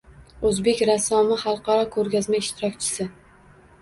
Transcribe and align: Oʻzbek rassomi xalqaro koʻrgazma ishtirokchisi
Oʻzbek 0.51 0.79
rassomi 0.89 1.37
xalqaro 1.43 1.85
koʻrgazma 1.97 2.41
ishtirokchisi 2.45 3.11